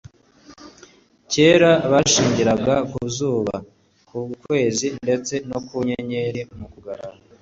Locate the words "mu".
6.57-6.65